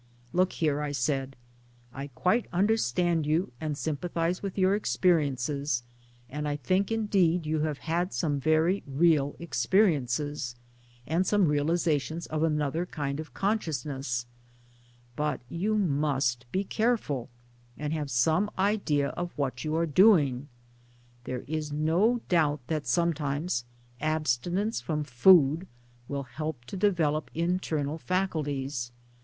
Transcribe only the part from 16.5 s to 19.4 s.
be careful, and have some idea of